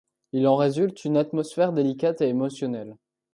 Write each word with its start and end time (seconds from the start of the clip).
Il 0.33 0.47
en 0.47 0.55
résulte 0.55 1.05
une 1.05 1.15
atmosphère 1.15 1.73
délicate 1.73 2.21
et 2.21 2.27
émotionnelle. 2.27 2.95